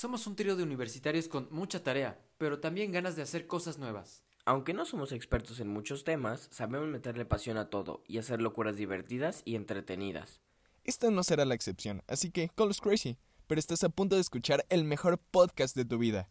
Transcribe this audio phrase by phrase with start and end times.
[0.00, 4.22] Somos un trío de universitarios con mucha tarea, pero también ganas de hacer cosas nuevas.
[4.46, 8.78] Aunque no somos expertos en muchos temas, sabemos meterle pasión a todo y hacer locuras
[8.78, 10.40] divertidas y entretenidas.
[10.84, 14.22] Esta no será la excepción, así que call us crazy, pero estás a punto de
[14.22, 16.30] escuchar el mejor podcast de tu vida.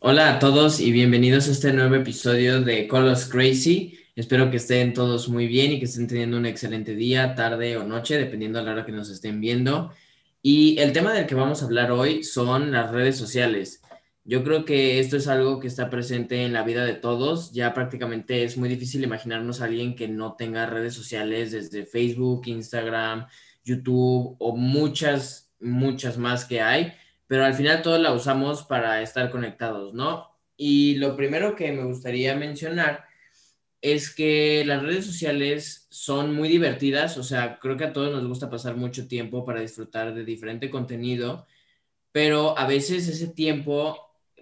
[0.00, 3.98] Hola a todos y bienvenidos a este nuevo episodio de Call Us Crazy.
[4.18, 7.84] Espero que estén todos muy bien y que estén teniendo un excelente día, tarde o
[7.84, 9.92] noche, dependiendo de la hora que nos estén viendo.
[10.42, 13.80] Y el tema del que vamos a hablar hoy son las redes sociales.
[14.24, 17.52] Yo creo que esto es algo que está presente en la vida de todos.
[17.52, 22.42] Ya prácticamente es muy difícil imaginarnos a alguien que no tenga redes sociales desde Facebook,
[22.46, 23.28] Instagram,
[23.62, 26.92] YouTube o muchas, muchas más que hay
[27.28, 30.30] pero al final todos la usamos para estar conectados, ¿no?
[30.56, 33.04] Y lo primero que me gustaría mencionar
[33.80, 38.26] es que las redes sociales son muy divertidas, o sea, creo que a todos nos
[38.26, 41.46] gusta pasar mucho tiempo para disfrutar de diferente contenido,
[42.12, 43.98] pero a veces ese tiempo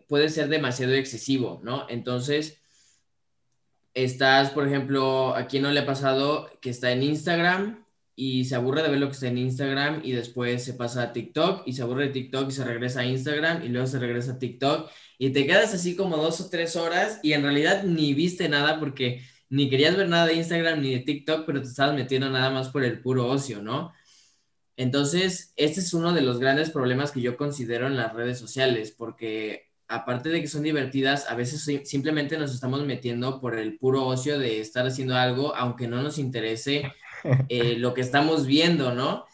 [0.08, 1.86] puede ser demasiado excesivo, ¿no?
[1.88, 2.60] Entonces,
[3.94, 7.85] estás, por ejemplo, a quien no le ha pasado que está en Instagram
[8.16, 11.12] y se aburre de ver lo que está en Instagram y después se pasa a
[11.12, 14.32] TikTok y se aburre de TikTok y se regresa a Instagram y luego se regresa
[14.32, 18.14] a TikTok y te quedas así como dos o tres horas y en realidad ni
[18.14, 21.94] viste nada porque ni querías ver nada de Instagram ni de TikTok, pero te estabas
[21.94, 23.92] metiendo nada más por el puro ocio, ¿no?
[24.76, 28.92] Entonces, este es uno de los grandes problemas que yo considero en las redes sociales,
[28.96, 34.04] porque aparte de que son divertidas, a veces simplemente nos estamos metiendo por el puro
[34.06, 36.92] ocio de estar haciendo algo, aunque no nos interese
[37.48, 39.24] eh, lo que estamos viendo, ¿no?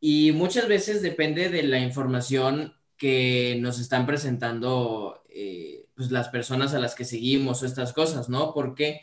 [0.00, 6.74] Y muchas veces depende de la información que nos están presentando eh, pues las personas
[6.74, 8.52] a las que seguimos o estas cosas, ¿no?
[8.54, 9.02] Porque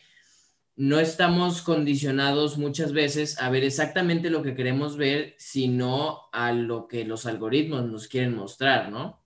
[0.75, 6.87] no estamos condicionados muchas veces a ver exactamente lo que queremos ver, sino a lo
[6.87, 9.23] que los algoritmos nos quieren mostrar, ¿no?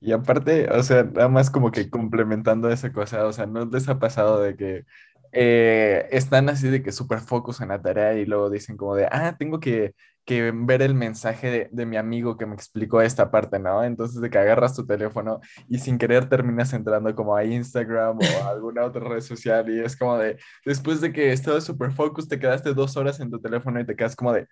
[0.00, 3.88] Y aparte, o sea, nada más como que complementando esa cosa, o sea, ¿no les
[3.88, 4.84] ha pasado de que
[5.32, 9.06] eh, están así de que súper focus en la tarea y luego dicen como de,
[9.10, 13.30] ah, tengo que, que ver el mensaje de, de, mi amigo que me explicó esta
[13.30, 13.84] parte, ¿no?
[13.84, 18.44] Entonces de que agarras tu teléfono y sin querer terminas entrando como a Instagram o
[18.44, 22.28] a alguna otra red social y es como de, después de que estabas súper focus,
[22.28, 24.46] te quedaste dos horas en tu teléfono y te quedas como de,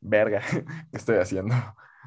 [0.00, 1.54] verga, ¿qué estoy haciendo?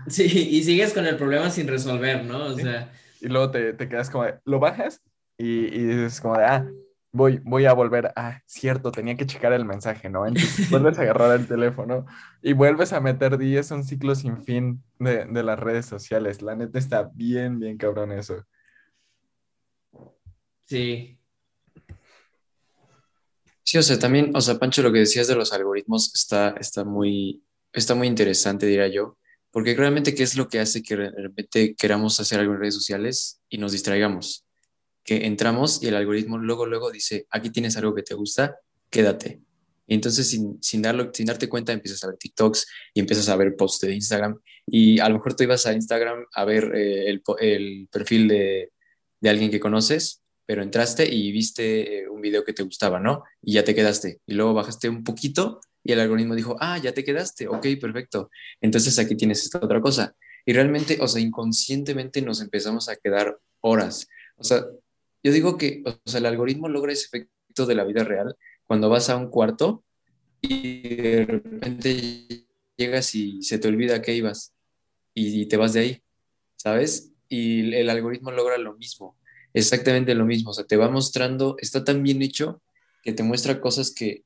[0.07, 2.47] Sí, y sigues con el problema sin resolver, ¿no?
[2.47, 2.91] O sea...
[3.21, 5.01] Y luego te, te quedas como de, lo bajas
[5.37, 6.67] y, y dices como de, ah,
[7.13, 10.25] voy, voy a volver, ah, cierto, tenía que checar el mensaje, ¿no?
[10.25, 12.05] Entonces vuelves a agarrar el teléfono
[12.41, 16.41] y vuelves a meter 10, un ciclo sin fin de, de, las redes sociales.
[16.41, 18.43] La neta está bien, bien cabrón eso.
[20.65, 21.19] Sí.
[23.63, 26.83] Sí, o sea, también, o sea, Pancho, lo que decías de los algoritmos está, está,
[26.83, 29.17] muy, está muy interesante, diría yo,
[29.51, 32.75] porque realmente, ¿qué es lo que hace que de repente queramos hacer algo en redes
[32.75, 34.45] sociales y nos distraigamos?
[35.03, 38.57] Que entramos y el algoritmo luego, luego dice, aquí tienes algo que te gusta,
[38.89, 39.41] quédate.
[39.85, 43.35] Y entonces, sin, sin, darlo, sin darte cuenta, empiezas a ver TikToks y empiezas a
[43.35, 44.39] ver posts de Instagram.
[44.65, 48.71] Y a lo mejor tú ibas a Instagram a ver eh, el, el, perfil de,
[49.19, 53.23] de, alguien que conoces, pero entraste y viste eh, un video que te gustaba, ¿no?
[53.41, 54.21] Y ya te quedaste.
[54.25, 58.29] Y luego bajaste un poquito y el algoritmo dijo, ah, ya te quedaste, ok, perfecto.
[58.61, 60.15] Entonces aquí tienes esta otra cosa.
[60.45, 64.07] Y realmente, o sea, inconscientemente nos empezamos a quedar horas.
[64.37, 64.63] O sea,
[65.23, 68.35] yo digo que o sea, el algoritmo logra ese efecto de la vida real
[68.65, 69.83] cuando vas a un cuarto
[70.41, 72.47] y de repente
[72.77, 74.53] llegas y se te olvida que ibas
[75.13, 76.03] y, te vas de ahí,
[76.55, 77.11] ¿sabes?
[77.29, 79.17] Y el algoritmo logra lo mismo,
[79.53, 82.61] exactamente lo mismo, o sea, te va mostrando, está tan bien hecho
[83.03, 84.23] que te muestra cosas que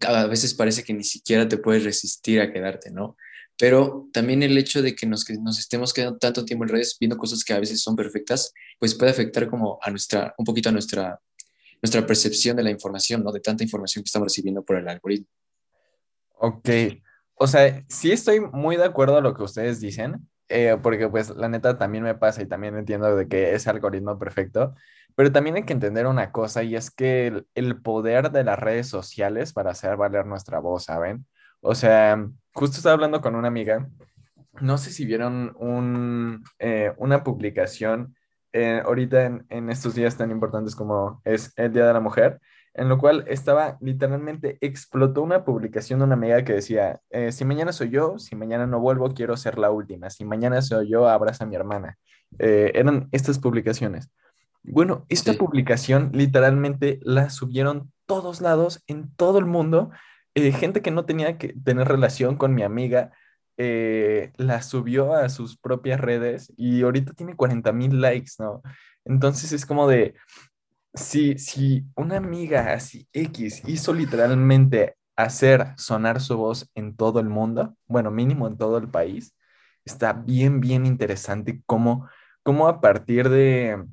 [0.00, 3.16] a veces parece que ni siquiera te puedes resistir a quedarte, ¿no?
[3.58, 6.96] Pero también el hecho de que nos, que nos estemos quedando tanto tiempo en redes
[6.98, 10.70] viendo cosas que a veces son perfectas, pues puede afectar como a nuestra, un poquito
[10.70, 11.20] a nuestra,
[11.80, 13.30] nuestra percepción de la información, ¿no?
[13.30, 15.28] De tanta información que estamos recibiendo por el algoritmo.
[16.36, 16.68] Ok,
[17.36, 21.30] o sea, sí estoy muy de acuerdo a lo que ustedes dicen, eh, porque pues
[21.30, 24.74] la neta también me pasa y también entiendo de que es algoritmo perfecto,
[25.14, 28.58] pero también hay que entender una cosa y es que el, el poder de las
[28.58, 31.24] redes sociales para hacer valer nuestra voz, ¿saben?
[31.64, 33.88] O sea, justo estaba hablando con una amiga,
[34.60, 38.14] no sé si vieron un, eh, una publicación
[38.52, 42.38] eh, ahorita en, en, estos días tan importantes como es el Día de la Mujer,
[42.74, 47.46] en lo cual estaba literalmente explotó una publicación de una amiga que decía, eh, si
[47.46, 51.08] mañana soy yo, si mañana no vuelvo, quiero ser la última, si mañana soy yo,
[51.08, 51.96] abraza a mi hermana.
[52.38, 54.10] eran estas publicaciones.
[54.62, 55.38] Bueno, esta sí.
[55.38, 59.90] publicación literalmente la subieron todos lados, en todo el mundo,
[60.34, 63.12] eh, gente que no tenía que tener relación con mi amiga,
[63.56, 68.62] eh, la subió a sus propias redes y ahorita tiene 40 mil likes, ¿no?
[69.04, 70.14] Entonces es como de,
[70.94, 77.28] si, si una amiga así X hizo literalmente hacer sonar su voz en todo el
[77.28, 79.36] mundo, bueno, mínimo en todo el país,
[79.84, 82.08] está bien, bien interesante cómo,
[82.42, 83.84] cómo a partir de,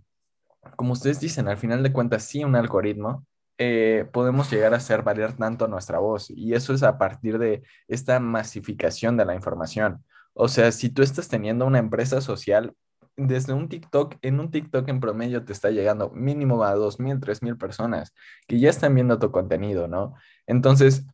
[0.76, 3.26] como ustedes dicen, al final de cuentas, sí, un algoritmo,
[3.64, 6.32] eh, podemos llegar a hacer valer tanto nuestra voz.
[6.32, 10.04] Y eso es a partir de esta masificación de la información.
[10.34, 12.74] O sea, si tú estás teniendo una empresa social,
[13.16, 17.56] desde un TikTok, en un TikTok en promedio te está llegando mínimo a 2.000, 3.000
[17.60, 18.16] personas
[18.48, 20.16] que ya están viendo tu contenido, ¿no?
[20.48, 21.06] Entonces,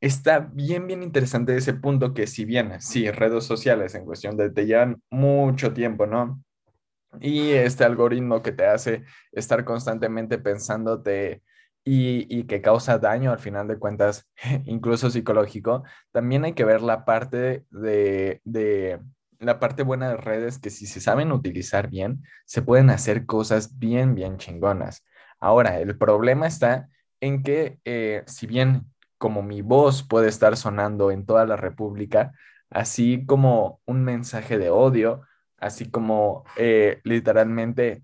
[0.00, 4.50] está bien, bien interesante ese punto que si bien, sí, redes sociales en cuestión de
[4.50, 6.42] te llevan mucho tiempo, ¿no?
[7.20, 11.42] Y este algoritmo que te hace estar constantemente pensándote
[11.84, 14.26] y, que causa daño al final de cuentas,
[14.64, 19.00] incluso psicológico, también hay que ver la parte de, de
[19.38, 23.78] la parte buena de redes que si se saben utilizar bien, se pueden hacer cosas
[23.78, 25.04] bien, bien chingonas.
[25.40, 26.88] Ahora, el problema está
[27.20, 28.86] en que eh, si bien
[29.18, 32.32] como mi voz puede estar sonando en toda la República,
[32.70, 35.22] así como un mensaje de odio,
[35.58, 38.02] así como eh, literalmente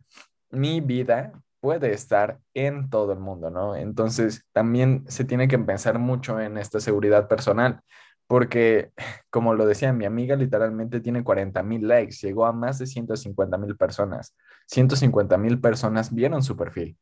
[0.50, 3.76] mi vida puede estar en todo el mundo, ¿no?
[3.76, 7.80] Entonces, también se tiene que pensar mucho en esta seguridad personal,
[8.26, 8.90] porque,
[9.30, 13.58] como lo decía, mi amiga literalmente tiene 40 mil likes, llegó a más de 150
[13.58, 14.34] mil personas.
[14.66, 16.96] 150 mil personas vieron su perfil,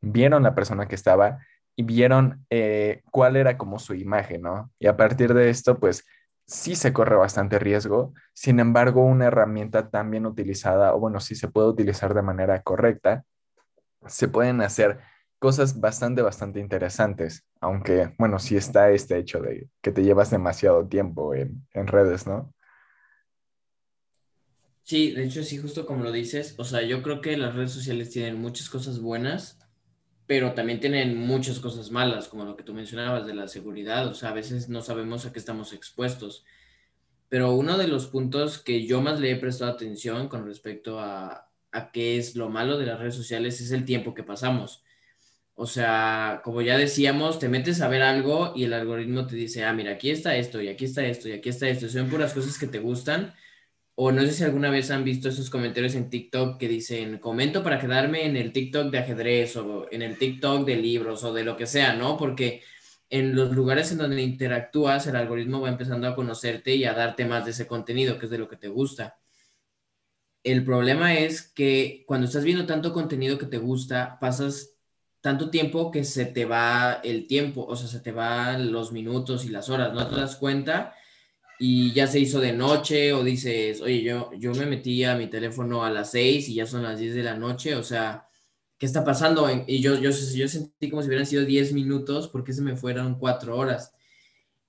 [0.00, 1.38] vieron la persona que estaba
[1.76, 4.70] y vieron eh, cuál era como su imagen, ¿no?
[4.78, 6.04] Y a partir de esto, pues
[6.46, 11.36] sí se corre bastante riesgo, sin embargo, una herramienta tan bien utilizada, o bueno, sí
[11.36, 13.24] se puede utilizar de manera correcta,
[14.06, 15.00] se pueden hacer
[15.40, 20.86] cosas bastante, bastante interesantes, aunque, bueno, sí está este hecho de que te llevas demasiado
[20.86, 22.54] tiempo en, redes, ¿no?
[24.82, 27.72] Sí, de hecho, sí, justo como lo dices, o sea, yo creo que las redes
[27.72, 29.58] sociales tienen muchas cosas buenas,
[30.26, 34.14] pero también tienen muchas cosas malas, como lo que tú mencionabas de la seguridad, o
[34.14, 36.44] sea, a veces no sabemos a qué estamos expuestos.
[37.30, 41.49] Pero uno de los puntos que yo más le he prestado atención con respecto a,
[41.72, 44.84] a qué es lo malo de las redes sociales es el tiempo que pasamos.
[45.54, 49.64] O sea, como ya decíamos, te metes a ver algo y el algoritmo te dice,
[49.64, 51.88] ah, mira, aquí está esto, y aquí está esto, y aquí está esto.
[51.88, 53.34] Son puras cosas que te gustan.
[53.94, 57.62] O no sé si alguna vez han visto esos comentarios en TikTok que dicen, comento
[57.62, 61.44] para quedarme en el TikTok de ajedrez o en el TikTok de libros o de
[61.44, 62.16] lo que sea, ¿no?
[62.16, 62.62] Porque
[63.10, 67.26] en los lugares en donde interactúas, el algoritmo va empezando a conocerte y a darte
[67.26, 69.19] más de ese contenido, que es de lo que te gusta.
[70.42, 74.74] El problema es que cuando estás viendo tanto contenido que te gusta, pasas
[75.20, 79.44] tanto tiempo que se te va el tiempo, o sea, se te van los minutos
[79.44, 80.94] y las horas, no te das cuenta
[81.62, 85.26] y ya se hizo de noche o dices, oye, yo, yo me metí a mi
[85.26, 88.26] teléfono a las 6 y ya son las 10 de la noche, o sea,
[88.78, 89.46] ¿qué está pasando?
[89.66, 93.18] Y yo, yo, yo sentí como si hubieran sido 10 minutos porque se me fueron
[93.18, 93.92] 4 horas.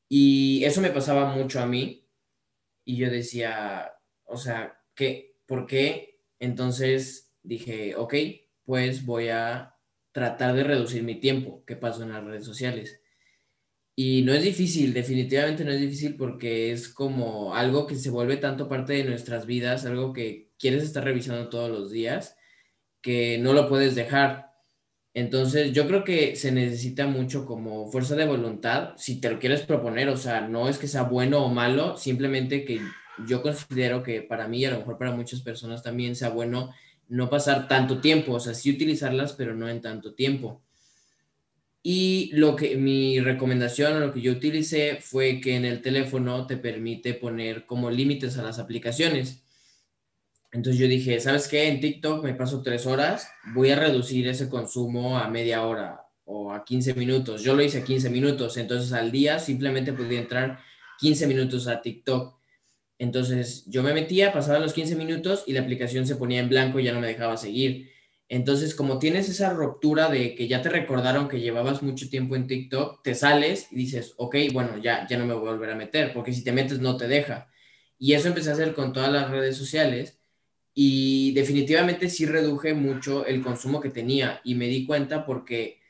[0.10, 2.06] Y eso me pasaba mucho a mí
[2.84, 3.94] y yo decía,
[4.26, 5.31] o sea, ¿qué?
[5.52, 6.22] ¿Por qué?
[6.40, 8.14] Entonces dije, ok,
[8.64, 9.76] pues voy a
[10.14, 13.02] tratar de reducir mi tiempo que paso en las redes sociales.
[13.94, 18.38] Y no es difícil, definitivamente no es difícil porque es como algo que se vuelve
[18.38, 22.38] tanto parte de nuestras vidas, algo que quieres estar revisando todos los días,
[23.02, 24.54] que no lo puedes dejar.
[25.14, 29.64] Entonces, yo creo que se necesita mucho como fuerza de voluntad, si te lo quieres
[29.64, 32.80] proponer, o sea, no es que sea bueno o malo, simplemente que
[33.28, 36.72] yo considero que para mí y a lo mejor para muchas personas también sea bueno
[37.08, 40.62] no pasar tanto tiempo, o sea, sí utilizarlas, pero no en tanto tiempo.
[41.84, 46.46] Y lo que mi recomendación o lo que yo utilicé fue que en el teléfono
[46.46, 49.44] te permite poner como límites a las aplicaciones.
[50.52, 51.70] Entonces yo dije, ¿sabes qué?
[51.70, 56.52] En TikTok me paso tres horas, voy a reducir ese consumo a media hora o
[56.54, 57.42] a 15 minutos.
[57.42, 60.60] Yo lo hice a 15 minutos, entonces al día simplemente podía entrar
[61.00, 62.41] 15 minutos a TikTok.
[63.02, 66.80] Entonces yo me metía, pasaba los 15 minutos y la aplicación se ponía en blanco
[66.80, 67.90] y ya no me dejaba seguir.
[68.30, 72.46] Entonces, como tienes esa ruptura de que ya te recordaron que llevabas mucho tiempo en
[72.46, 75.76] TikTok, te sales y dices, ok, bueno, ya, ya no me voy a volver a
[75.76, 77.50] meter, porque si te metes no te deja.
[77.98, 80.20] Y eso empecé a hacer con todas las redes sociales
[80.76, 85.81] y definitivamente sí reduje mucho el consumo que tenía y me di cuenta porque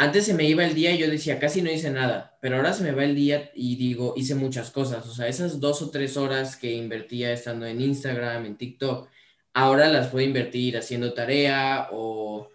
[0.00, 2.72] antes se me iba el día y yo decía, casi no hice nada, pero ahora
[2.72, 5.06] se me va el día y digo, hice muchas cosas.
[5.06, 9.10] O sea, esas dos o tres horas que invertía estando en Instagram, en TikTok,
[9.52, 12.48] ahora las puedo invertir haciendo tarea o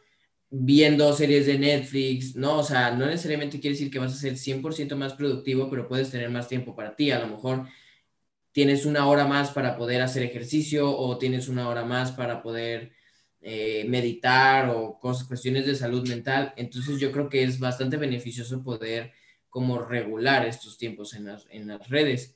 [0.50, 2.58] viendo series de Netflix, ¿no?
[2.58, 6.10] O sea, no necesariamente quiere decir que vas a ser 100% más productivo, pero puedes
[6.10, 7.12] tener más tiempo para ti.
[7.12, 7.68] A lo mejor
[8.54, 12.95] tienes una hora más para poder hacer ejercicio o tienes una hora más para poder
[13.48, 16.52] eh, meditar o cosas, cuestiones de salud mental.
[16.58, 19.14] Entonces yo creo que es bastante beneficioso poder
[19.52, 22.36] como regular estos tiempos en las, en las redes.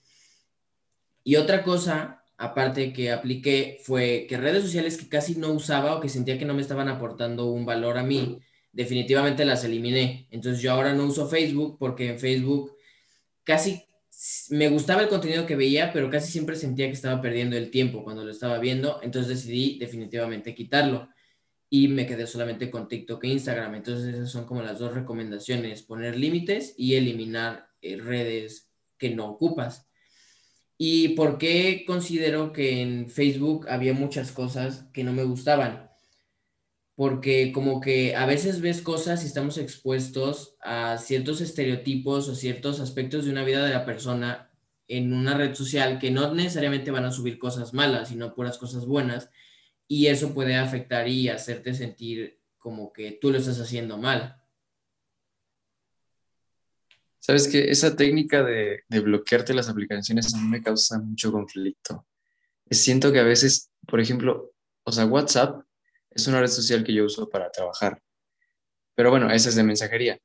[1.24, 6.00] Y otra cosa, aparte que apliqué, fue que redes sociales que casi no usaba o
[6.00, 8.40] que sentía que no me estaban aportando un valor a mí,
[8.72, 10.28] definitivamente las eliminé.
[10.30, 12.76] Entonces yo ahora no uso Facebook porque en Facebook
[13.44, 13.84] casi
[14.50, 18.04] me gustaba el contenido que veía, pero casi siempre sentía que estaba perdiendo el tiempo
[18.04, 21.10] cuando lo estaba viendo, entonces decidí definitivamente quitarlo
[21.70, 23.76] y me quedé solamente con TikTok e Instagram.
[23.76, 29.28] Entonces esas son como las dos recomendaciones, poner límites y eliminar eh, redes que no
[29.28, 29.88] ocupas.
[30.78, 35.89] ¿Y por qué considero que en Facebook había muchas cosas que no me gustaban?
[37.00, 42.82] Porque como que a veces ves cosas y estamos expuestos a ciertos estereotipos o ciertos
[42.82, 44.52] aspectos de una vida de la persona
[44.90, 48.86] en una red social que no necesariamente van a subir cosas malas, sino puras cosas
[48.86, 49.30] buenas.
[49.88, 54.36] Y eso puede afectar y hacerte sentir como que tú lo estás haciendo mal.
[57.20, 62.06] Sabes que esa técnica de, bloquearte las aplicaciones a mí me causa mucho conflicto.
[62.70, 64.52] Siento que a veces, por ejemplo,
[64.84, 65.64] o sea, WhatsApp
[66.12, 68.02] es una red social que yo uso para trabajar.
[68.96, 70.20] Pero bueno, esa es de mensajería.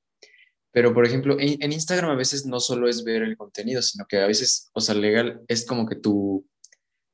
[0.72, 4.18] Pero, por ejemplo, en, Instagram a veces no solo es ver el contenido, sino que
[4.18, 6.44] a veces, o sea, legal es como que tu,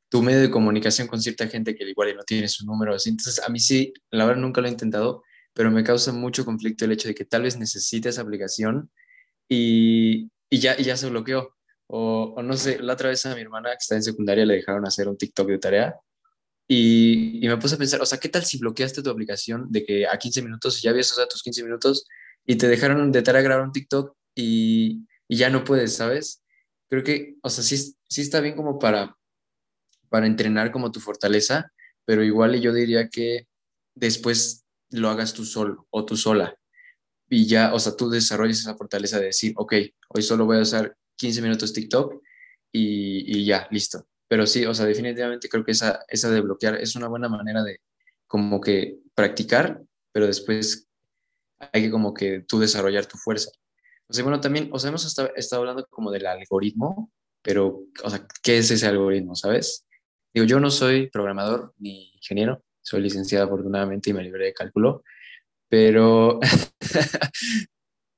[0.09, 3.11] tu medio de comunicación con cierta gente que igual no tiene su número así.
[3.11, 5.23] Entonces, a mí sí, la verdad nunca lo he intentado,
[5.53, 8.91] pero me causa mucho conflicto el hecho de que tal vez necesites esa aplicación
[9.49, 11.55] y, ya, ya se bloqueó.
[11.87, 14.87] O, no sé, la otra vez a mi hermana que está en secundaria le dejaron
[14.87, 15.97] hacer un TikTok de tarea
[16.73, 20.07] y, me puse a pensar, o sea, ¿qué tal si bloqueaste tu aplicación de que
[20.07, 22.07] a 15 minutos ya habías usado tus 15 minutos
[22.47, 26.45] y te dejaron de tarea grabar un TikTok y, ya no puedes, ¿sabes?
[26.89, 29.17] Creo que, o sea, sí, sí está bien como para,
[30.11, 31.73] para entrenar como tu fortaleza,
[32.05, 33.49] pero igual yo diría que
[33.97, 36.55] después lo hagas tú solo o tú sola
[37.29, 39.75] y ya, o sea, tú desarrollas esa fortaleza de decir, ok,
[40.11, 42.23] hoy solo voy a usar 15 minutos TikTok
[42.73, 44.07] y, y ya, listo.
[44.31, 47.65] Pero sí, o sea, definitivamente creo que esa, esa de bloquear es una buena manera
[47.65, 47.81] de
[48.29, 49.83] como que practicar,
[50.13, 50.89] pero después
[51.59, 53.51] hay que como que tú desarrollar tu fuerza.
[54.09, 57.11] O sea, bueno, también, o sea, hemos estado, hablando como del algoritmo,
[57.43, 59.85] pero, o sea, ¿qué es ese algoritmo, sabes?
[60.33, 65.03] Digo, yo no soy programador ni ingeniero, soy licenciado afortunadamente y me libré de cálculo,
[65.69, 66.39] pero,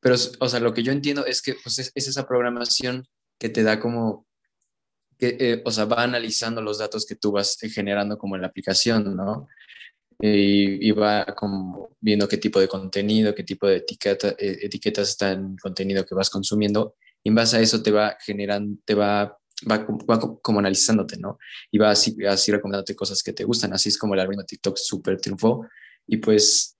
[0.01, 3.07] pero, o sea, lo que yo entiendo es que pues, es, esa programación
[3.39, 4.27] que te da como,
[5.23, 8.49] que, eh, o sea, va analizando los datos que tú vas generando como en la
[8.49, 9.47] aplicación, ¿no?
[10.21, 15.11] Y, y, va como viendo qué tipo de contenido, qué tipo de etiqueta, eh, etiquetas
[15.11, 16.97] está en el contenido que vas consumiendo.
[17.23, 19.39] Y en base a eso te va generando, te va,
[19.71, 19.87] va,
[20.43, 21.39] como analizándote, ¿no?
[21.71, 23.73] Y va así, así recomendándote cosas que te gustan.
[23.73, 25.69] Así es como el algoritmo de TikTok súper triunfó.
[26.07, 26.77] Y pues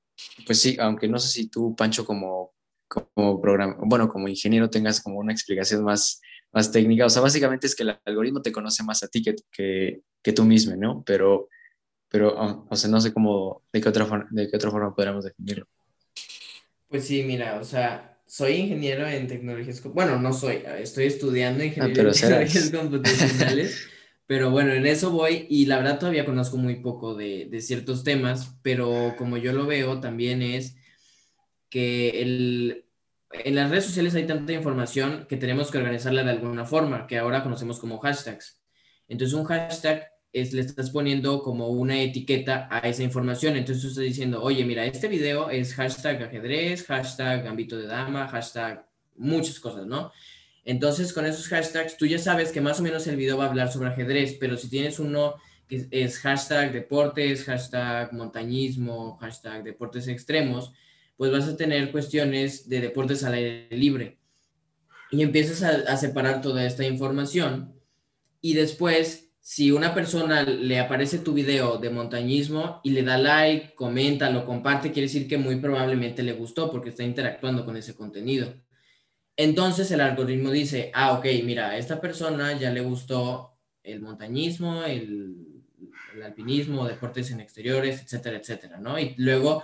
[0.47, 2.53] pues sí, aunque no sé si tú, Pancho, como,
[2.89, 6.21] como programa, bueno, como ingeniero tengas como una explicación más,
[6.53, 7.07] más técnica.
[7.07, 10.33] O sea, básicamente es que el algoritmo te conoce más a ti que, que, que
[10.33, 11.03] tú mismo, ¿no?
[11.05, 11.49] Pero,
[12.09, 14.95] pero, ah, o sea, no sé cómo, de qué otra forma, de qué otra forma
[14.95, 15.67] podríamos definirlo.
[16.89, 21.67] Pues sí, mira, o sea, soy ingeniero en tecnologías, bueno, no soy, estoy estudiando ah,
[21.67, 23.89] ingeniería en tecnologías computacionales.
[24.27, 28.05] Pero bueno, en eso voy y la verdad todavía conozco muy poco de, de ciertos
[28.05, 30.77] temas, pero como yo lo veo también es
[31.69, 32.85] que el,
[33.33, 37.19] en las redes sociales hay tanta información que tenemos que organizarla de alguna forma, que
[37.19, 38.61] ahora conocemos como hashtags.
[39.09, 43.57] Entonces un hashtag es, le estás poniendo como una etiqueta a esa información.
[43.57, 48.87] Entonces estás diciendo, oye, mira, este video es hashtag ajedrez, hashtag gambito de dama, hashtag
[49.17, 50.13] muchas cosas, ¿no?
[50.65, 53.49] Entonces, con esos hashtags, tú ya sabes que más o menos el video va a
[53.49, 55.35] hablar sobre ajedrez, pero si tienes uno
[55.69, 60.73] que es hashtag deportes, hashtag montañismo, hashtag deportes extremos,
[61.17, 64.19] pues vas a tener cuestiones de deportes al aire libre.
[65.11, 67.75] Y empiezas a, separar toda esta información
[68.41, 73.75] y después, si una persona le aparece tu video de montañismo y le da like,
[73.75, 77.95] comenta, lo comparte, quiere decir que muy probablemente le gustó porque está interactuando con ese
[77.95, 78.55] contenido.
[79.37, 83.53] Entonces el algoritmo dice, ah, ok, mira, a esta persona ya le gustó
[83.83, 85.37] el montañismo, el,
[86.23, 88.99] alpinismo, deportes en exteriores, etcétera, etcétera, ¿no?
[88.99, 89.63] Y luego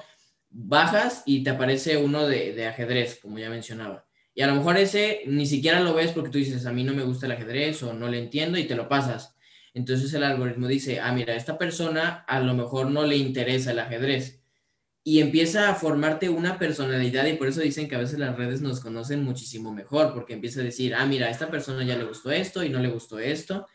[0.50, 4.06] bajas y te aparece uno de, de, ajedrez, como ya mencionaba.
[4.34, 6.94] Y a lo mejor ese ni siquiera lo ves porque tú dices, a mí no
[6.94, 9.36] me gusta el ajedrez o no le entiendo y te lo pasas.
[9.74, 13.78] Entonces el algoritmo dice, ah, mira, esta persona a lo mejor no le interesa el
[13.78, 14.38] ajedrez
[15.08, 18.60] y empieza a formarte una personalidad y por eso dicen que a veces las redes
[18.60, 22.04] nos conocen muchísimo mejor, porque empieza a decir, ah, mira, a esta persona ya le
[22.04, 23.66] gustó esto y no le gustó esto.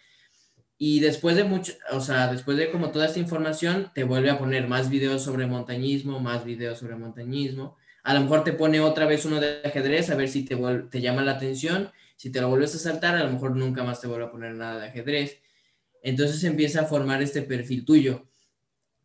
[0.77, 4.37] Y después de mucho, o sea, después de como toda esta información, te vuelve a
[4.37, 7.77] poner más videos sobre montañismo, más videos sobre montañismo.
[8.03, 10.57] A lo mejor te pone otra vez uno de ajedrez a ver si te,
[10.89, 11.91] te llama la atención.
[12.17, 14.55] Si te lo vuelves a saltar, a lo mejor nunca más te vuelve a poner
[14.55, 15.39] nada de ajedrez.
[16.01, 18.27] Entonces empieza a formar este perfil tuyo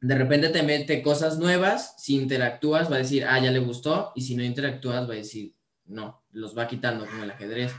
[0.01, 4.13] de repente te mete cosas nuevas, si interactúas va a decir, ah, ya le gustó,
[4.15, 5.55] y si no interactúas va a decir,
[5.87, 7.73] no, los va quitando como el ajedrez.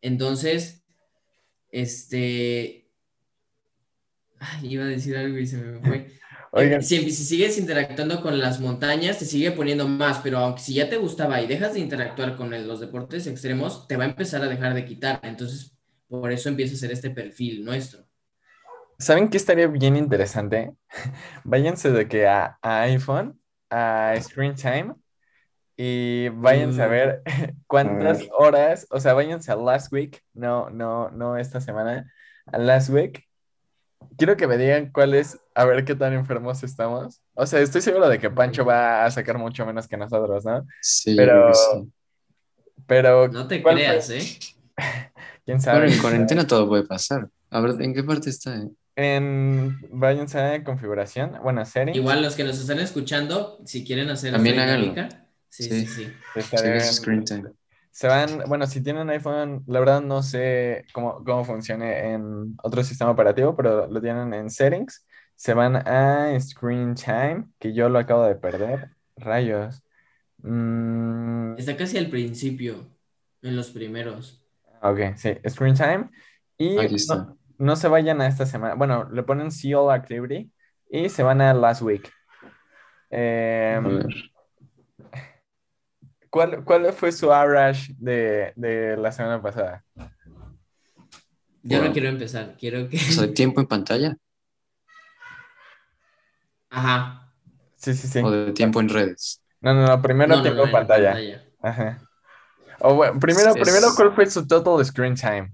[0.00, 0.84] Entonces,
[1.70, 2.79] este,
[4.62, 6.12] iba a decir algo y se me fue.
[6.52, 6.82] Oigan.
[6.82, 10.88] Si, si, sigues interactuando con las montañas, te sigue poniendo más, pero aunque si ya
[10.88, 14.48] te gustaba y dejas de interactuar con los deportes extremos, te va a empezar a
[14.48, 15.20] dejar de quitar.
[15.22, 15.76] Entonces,
[16.08, 18.04] por eso empieza a ser este perfil nuestro.
[18.98, 20.72] ¿Saben qué estaría bien interesante?
[21.44, 24.94] váyanse de que a, iPhone, a Screen Time,
[25.76, 26.90] y váyanse a mm.
[26.90, 27.22] ver
[27.66, 32.12] cuántas horas, o sea, váyanse a Last Week, no, no, no esta semana,
[32.46, 33.29] a Last Week.
[34.16, 37.20] Quiero que me digan cuál es, a ver qué tan enfermos estamos.
[37.34, 40.66] O sea, estoy seguro de que Pancho va a sacar mucho menos que nosotros, ¿no?
[40.80, 41.52] Sí, pero...
[42.86, 43.28] Pero...
[43.28, 44.22] No te creas, ¿eh?
[45.44, 45.92] ¿Quién sabe?
[45.92, 47.28] En cuarentena todo puede pasar.
[47.50, 48.56] A ver, ¿en qué parte está?
[48.56, 48.68] Eh?
[48.96, 51.96] en, váyanse a configuración, bueno, settings.
[51.96, 54.94] Igual los que nos están escuchando, si quieren hacer También háganlo.
[55.48, 56.12] Sí, sí, sí.
[57.90, 62.84] Se van, bueno, si tienen iPhone, la verdad no sé cómo, cómo funcione en otro
[62.84, 65.06] sistema operativo, pero lo tienen en settings.
[65.34, 68.90] Se van a Screen Time, que yo lo acabo de perder.
[69.16, 69.82] Rayos.
[70.38, 71.58] Mm.
[71.58, 72.86] Está casi al principio,
[73.42, 74.44] en los primeros.
[74.82, 76.10] Ok, sí, Screen Time.
[76.56, 78.74] Y Aquí está no se vayan a esta semana.
[78.74, 80.50] Bueno, le ponen See All Activity
[80.88, 82.10] y se van a Last Week.
[83.10, 84.00] Em,
[86.30, 89.84] ¿cuál, ¿cuál, fue su average de, de, la semana pasada?
[91.62, 92.98] Yo no quiero empezar, quiero que...
[92.98, 94.16] Sea, tiempo en pantalla.
[96.70, 97.32] Ajá.
[97.76, 98.20] Sí, sí, sí.
[98.20, 99.42] O de tiempo en redes.
[99.60, 101.42] No, no, no, primero tiempo en pantalla.
[101.60, 102.00] Ajá.
[102.80, 105.52] O bueno, primero, primero, ¿cuál fue su total screen time?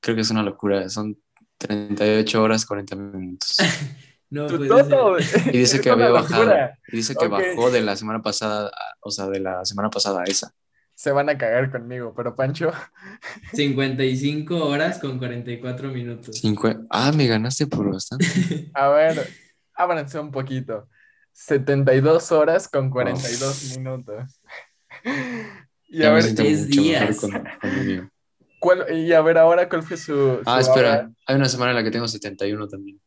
[0.00, 0.88] creo que es una locura.
[0.88, 1.18] Son
[1.58, 3.56] 38 horas 40 minutos.
[4.32, 6.54] no, pues, y dice que había bajado.
[6.88, 10.24] Y dice que bajó de la semana pasada, o sea, de la semana pasada a
[10.24, 10.54] esa.
[10.94, 12.72] Se van a cagar conmigo, pero Pancho.
[13.52, 16.40] 55 horas con 44 minutos.
[16.88, 18.26] Ah, me ganaste por bastante.
[18.74, 19.28] a ver,
[19.74, 20.88] ábranse un poquito.
[21.32, 24.40] 72 horas con 42 minutos.
[25.94, 27.18] Y a ver, 10 días.
[28.94, 30.40] Y a ver ahora, ¿cuál fue su...
[30.46, 32.98] ah, espera, hay una semana en la que tengo 71 también.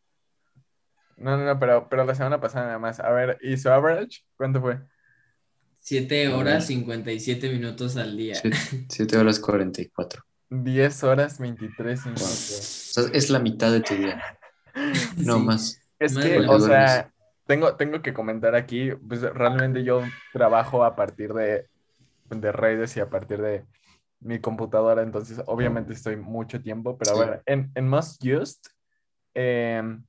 [1.17, 2.99] No, no, no, pero, pero la semana pasada nada más.
[2.99, 4.23] A ver, ¿y su average?
[4.35, 4.79] ¿Cuánto fue?
[5.79, 8.41] 7 horas 57 minutos al día.
[8.89, 10.23] 7 horas 44.
[10.49, 12.97] 10 horas 23 minutos.
[12.97, 14.21] O sea, es la mitad de tu día.
[15.15, 15.81] No más.
[15.99, 17.09] Es que, o sea,
[17.45, 20.01] tengo, tengo que comentar aquí, pues realmente yo
[20.33, 21.69] trabajo a partir de,
[22.29, 23.63] de redes y a partir de,
[24.25, 28.59] mi computadora, entonces obviamente estoy mucho tiempo, pero a ver, en, en Most Used,
[29.35, 30.03] em,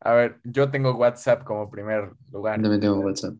[0.00, 2.60] a ver, yo tengo WhatsApp como primer lugar.
[2.60, 3.34] También tengo WhatsApp.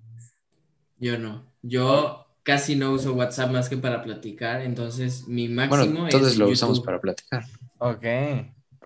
[0.99, 6.09] Yo no, yo casi no uso WhatsApp más que para platicar, entonces mi máximo bueno,
[6.09, 7.45] todos lo usamos para platicar.
[7.79, 8.05] Ok,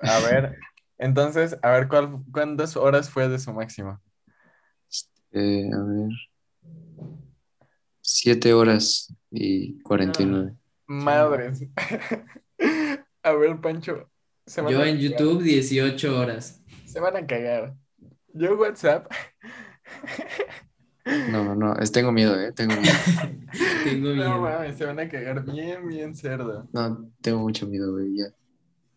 [0.02, 0.58] a ver,
[0.98, 4.00] entonces, a ver, ¿cuál, ¿cuántas horas fue de su máximo?
[5.32, 6.10] Eh, a ver,
[8.00, 10.54] siete horas y cuarenta y nueve.
[10.86, 11.62] Madres.
[13.22, 14.10] A ver, Pancho.
[14.46, 16.59] Yo en YouTube 18 horas.
[16.90, 17.76] Se van a cagar.
[18.34, 19.06] Yo WhatsApp.
[21.30, 22.52] No, no, es, tengo miedo, ¿eh?
[22.52, 22.94] Tengo miedo.
[23.84, 24.28] tengo miedo.
[24.28, 26.68] No mames, se van a cagar bien, bien cerdo.
[26.72, 28.26] No, tengo mucho miedo, güey, ya.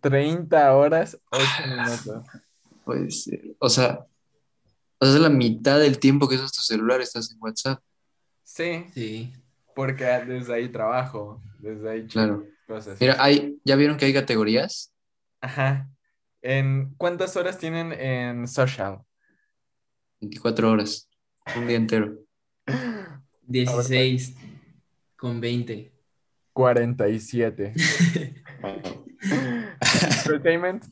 [0.01, 2.23] 30 horas, 8 minutos.
[2.83, 3.29] Pues,
[3.59, 4.05] o sea,
[4.99, 7.79] o sea, es la mitad del tiempo que usas tu celular, estás en WhatsApp.
[8.43, 8.85] Sí.
[8.93, 9.33] Sí.
[9.75, 12.43] Porque desde ahí trabajo, desde ahí claro.
[12.67, 12.99] cosas.
[12.99, 14.91] Mira, hay, ¿ya vieron que hay categorías?
[15.41, 15.92] Ajá.
[16.43, 18.99] ¿En ¿Cuántas horas tienen en social?
[20.19, 21.09] 24 horas,
[21.55, 22.19] un día entero.
[23.47, 24.35] 16
[25.15, 25.93] con 20.
[26.51, 27.73] 47.
[30.17, 30.83] Entertainment.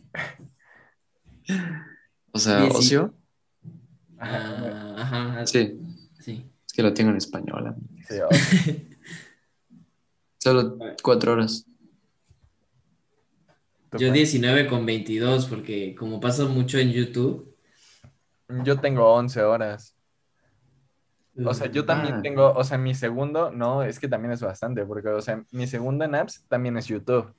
[2.32, 3.14] O sea, ocio.
[4.20, 5.48] Ah, ajá.
[5.48, 5.78] Sí.
[6.22, 6.50] Sí.
[6.66, 7.76] Es que lo tengo en español.
[10.38, 11.66] Solo cuatro horas.
[13.98, 17.56] Yo 19 con 22, porque como paso mucho en YouTube.
[18.64, 19.98] Yo tengo 11 horas.
[21.46, 22.22] O sea, yo también Ah.
[22.22, 25.66] tengo, o sea, mi segundo, no, es que también es bastante, porque, o sea, mi
[25.66, 27.34] segundo en apps también es YouTube.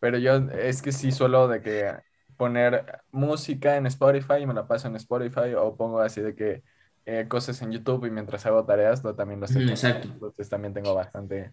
[0.00, 1.92] Pero yo es que sí suelo de que
[2.36, 6.62] poner música en Spotify y me la paso en Spotify o pongo así de que
[7.04, 9.88] eh, cosas en YouTube y mientras hago tareas lo, también lo estoy Ujú, poniendo.
[9.88, 10.08] exacto.
[10.12, 11.52] Entonces también tengo bastante,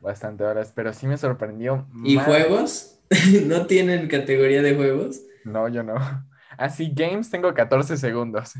[0.00, 1.86] bastante horas, pero sí me sorprendió.
[2.04, 3.00] ¿Y más- juegos?
[3.46, 5.20] ¿No tienen categoría de juegos?
[5.44, 5.94] No, yo no.
[6.58, 8.52] Así, games tengo 14 segundos.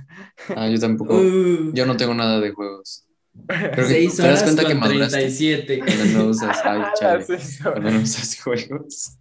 [0.57, 1.15] Ah, yo tampoco.
[1.17, 3.07] Uh, Yo no tengo nada de juegos.
[3.49, 5.79] Que seis te das horas cuenta con maduraste 37.
[5.79, 6.59] cuando no usas.
[6.65, 7.27] Ay, chale.
[7.63, 9.19] Cuando no usas juegos.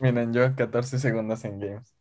[0.00, 1.94] Miren, yo 14 segundos en games.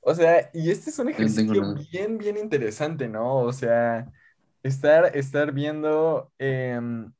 [0.00, 3.36] O sea, y este es un ejercicio bien, bien interesante, ¿no?
[3.38, 4.10] O sea,
[4.64, 7.12] estar, estar viendo em,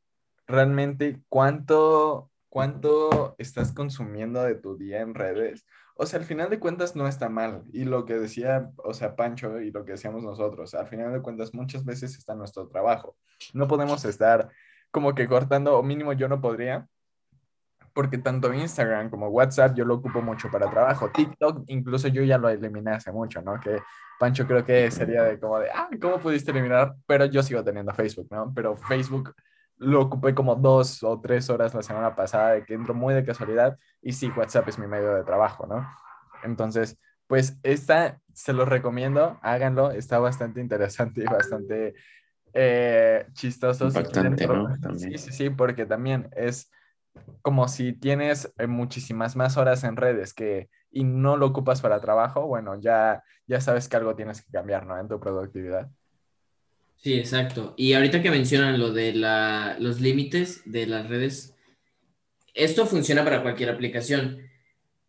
[0.46, 5.64] realmente cuánto, cuánto estás consumiendo de tu día en redes.
[5.96, 7.62] O sea, al final de cuentas no está mal.
[7.72, 11.22] Y lo que decía, o sea, Pancho y lo que decíamos nosotros, al final de
[11.22, 13.16] cuentas muchas veces está nuestro trabajo.
[13.52, 14.50] No podemos estar
[14.90, 16.88] como que cortando, o mínimo yo no podría,
[17.94, 21.10] porque tanto Instagram como WhatsApp yo lo ocupo mucho para trabajo.
[21.10, 23.58] TikTok incluso yo ya lo eliminé hace mucho, ¿no?
[23.60, 23.80] Que
[24.18, 26.94] Pancho creo que sería de como de, ah, ¿cómo pudiste eliminar?
[27.06, 28.52] Pero yo sigo teniendo Facebook, ¿no?
[28.52, 29.32] Pero Facebook
[29.78, 33.24] lo ocupé como dos o tres horas la semana pasada, de que entro muy de
[33.24, 35.88] casualidad, y sí, WhatsApp es mi medio de trabajo, ¿no?
[36.42, 41.94] Entonces, pues esta se los recomiendo, háganlo, está bastante interesante y bastante
[42.52, 43.86] eh, chistoso.
[43.86, 44.78] Impactante, ¿no?
[44.80, 45.12] También.
[45.12, 46.70] Sí, sí, sí, porque también es
[47.42, 52.00] como si tienes eh, muchísimas más horas en redes que y no lo ocupas para
[52.00, 54.98] trabajo, bueno, ya, ya sabes que algo tienes que cambiar, ¿no?
[54.98, 55.90] En tu productividad.
[56.96, 57.74] Sí, exacto.
[57.76, 61.54] Y ahorita que mencionan lo de la, los límites de las redes,
[62.54, 64.38] esto funciona para cualquier aplicación,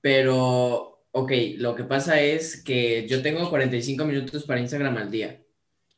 [0.01, 5.41] pero, ok, lo que pasa es que yo tengo 45 minutos para Instagram al día.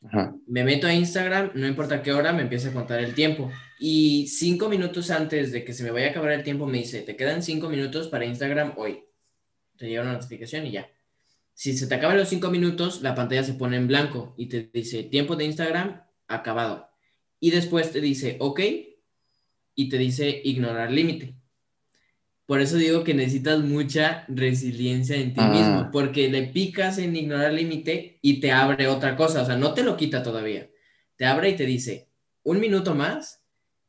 [0.06, 0.36] Ajá.
[0.46, 3.50] Me meto a Instagram, no importa qué hora, me empieza a contar el tiempo.
[3.80, 7.02] Y cinco minutos antes de que se me vaya a acabar el tiempo, me dice,
[7.02, 9.04] te quedan cinco minutos para Instagram hoy.
[9.78, 10.90] Te llega una notificación y ya.
[11.54, 14.70] Si se te acaban los cinco minutos, la pantalla se pone en blanco y te
[14.74, 16.90] dice, tiempo de Instagram acabado.
[17.40, 18.62] Y después te dice, ok,
[19.76, 21.36] y te dice, ignorar límite.
[22.48, 25.50] Por eso digo que necesitas mucha resiliencia en ti Ah.
[25.50, 29.74] mismo, porque le picas en ignorar límite y te abre otra cosa, o sea, no
[29.74, 30.70] te lo quita todavía.
[31.16, 32.10] Te abre y te dice,
[32.44, 33.37] un minuto más,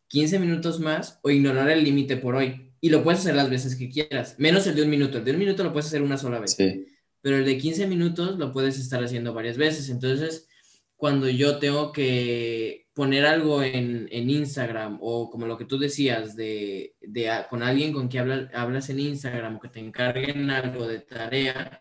[0.08, 2.72] 15 minutos más o ignorar el límite por hoy.
[2.80, 5.18] Y lo puedes hacer las veces que quieras, menos el de un minuto.
[5.18, 6.86] El de un minuto lo puedes hacer una sola vez Sí.
[7.20, 9.88] pero el de 15 minutos lo puedes estar haciendo varias veces.
[9.90, 10.48] Entonces,
[10.96, 16.34] cuando yo tengo que poner algo en, en Instagram o como lo que tú decías,
[16.36, 20.86] de, de con alguien con quien hablas, hablas en Instagram o que te encarguen algo
[20.86, 21.80] de tarea,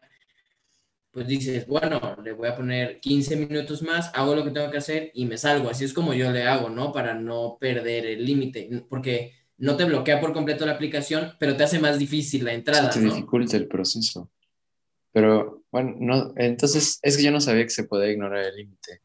[1.18, 4.78] pues dices, bueno, le voy a poner 15 minutos más, hago lo que tengo que
[4.78, 5.68] hacer y me salgo.
[5.68, 6.92] Así es como yo le hago, ¿no?
[6.94, 11.64] Para no perder el límite, porque no te bloquea por completo la aplicación, pero te
[11.64, 13.16] hace más difícil la entrada, Sí, te ¿no?
[13.16, 14.30] dificulta el proceso.
[15.12, 19.02] Pero, bueno, no, entonces es que yo no sabía que se podía ignorar el límite.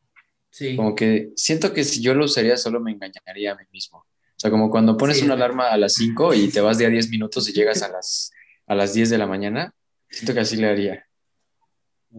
[0.51, 0.77] Sí.
[0.77, 4.01] Como que siento que si yo lo usaría solo me engañaría a mí mismo.
[4.01, 5.25] O sea, como cuando pones Sí.
[5.25, 7.88] una alarma a las 5 y te vas de a 10 minutos y llegas a
[7.88, 8.33] las,
[8.66, 9.75] a las 10 de la mañana,
[10.11, 11.07] siento que así le haría.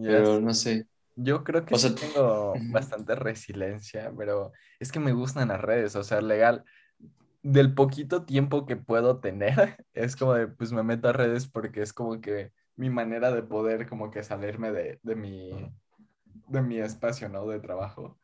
[0.02, 0.86] Pero no sé.
[1.16, 5.60] Yo creo que O sea, sí tengo bastante resiliencia, pero es que me gustan las
[5.60, 6.64] redes, o sea, legal,
[7.42, 9.54] del poquito tiempo que puedo tener,
[9.94, 13.42] es como de, pues me meto a redes porque es como que mi manera de
[13.42, 15.72] poder como que salirme de, de mi,
[16.48, 17.46] de mi espacio, ¿no?
[17.46, 18.18] De trabajo.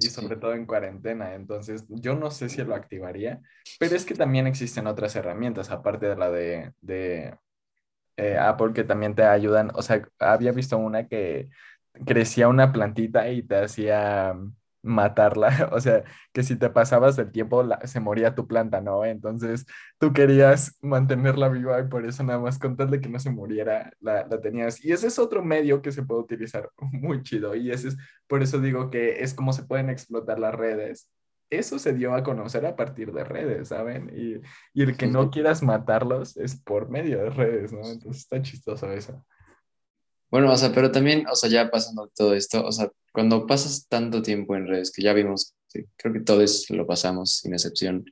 [0.00, 0.10] Y Sí.
[0.10, 3.40] sobre todo en cuarentena, entonces yo no sé si lo activaría,
[3.80, 7.36] pero es que también existen otras herramientas, aparte de la de, de
[8.18, 11.50] eh, Apple, que también te ayudan, o sea, había visto una que
[12.06, 14.34] crecía una plantita y te hacía
[14.82, 19.04] matarla, o sea, que si te pasabas del tiempo la- se moría tu planta, ¿no?
[19.04, 19.66] Entonces
[19.98, 23.30] tú querías mantenerla viva y por eso nada más con tal de que no se
[23.30, 24.84] muriera la, la tenías.
[24.84, 28.42] Y ese es otro medio que se puede utilizar muy chido y ese es, por
[28.42, 31.10] eso digo que es como se pueden explotar las redes.
[31.50, 34.10] Eso se dio a conocer a partir de redes, ¿saben?
[34.14, 34.40] Y,
[34.78, 37.88] y el que no quieras matarlos es por medio de redes, ¿no?
[37.88, 39.24] Entonces está chistoso eso.
[40.30, 43.86] Bueno, o sea, pero también, o sea, ya pasando todo esto, o sea, cuando pasas
[43.88, 45.54] tanto tiempo en redes, que ya vimos,
[45.96, 48.04] creo que todos lo pasamos sin excepción,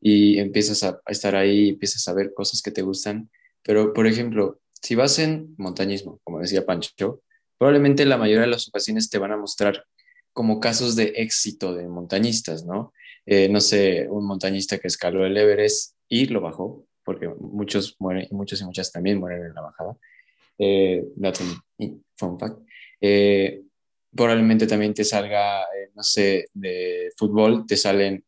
[0.00, 3.28] y empiezas a, a estar ahí, empiezas a ver cosas que te gustan,
[3.64, 7.22] pero, por ejemplo, si vas en montañismo, como decía Pancho,
[7.58, 9.84] probablemente la mayoría de las ocasiones te van a mostrar
[10.34, 12.92] como casos de éxito de montañistas, ¿no?
[13.24, 18.28] Eh, no sé, un montañista que escaló el Everest y lo bajó, porque muchos mueren,
[18.32, 19.96] muchos y muchas también mueren en la bajada.
[20.58, 21.04] Eh,
[22.16, 22.58] fun fact.
[23.00, 23.62] Eh,
[24.14, 28.24] probablemente también te salga, eh, no sé, de fútbol, te salen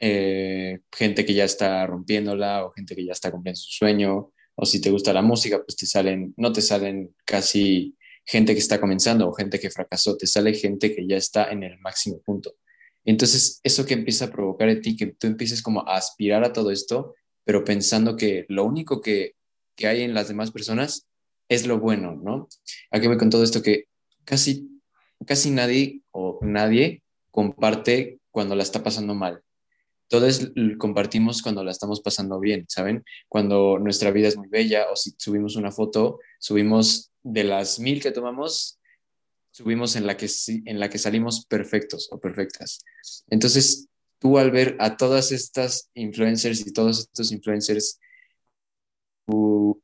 [0.00, 4.66] eh, gente que ya está rompiéndola o gente que ya está cumpliendo su sueño, o
[4.66, 8.80] si te gusta la música, pues te salen, no te salen casi gente que está
[8.80, 12.54] comenzando o gente que fracasó, te sale gente que ya está en el máximo punto.
[13.04, 16.52] Entonces, eso que empieza a provocar en ti, que tú empieces como a aspirar a
[16.52, 19.34] todo esto, pero pensando que lo único que,
[19.74, 21.08] que hay en las demás personas
[21.48, 22.48] es lo bueno, ¿no?
[22.90, 23.62] ¿A qué voy con todo esto?
[23.62, 23.84] Que
[24.24, 24.68] casi,
[25.26, 29.42] casi nadie o nadie comparte cuando la está pasando mal.
[30.08, 33.02] Todos compartimos cuando la estamos pasando bien, ¿saben?
[33.28, 38.02] Cuando nuestra vida es muy bella o si subimos una foto, subimos de las mil
[38.02, 38.80] que tomamos,
[39.50, 40.28] subimos en la que,
[40.64, 42.84] en la que salimos perfectos o perfectas.
[43.28, 47.98] Entonces, tú al ver a todas estas influencers y todos estos influencers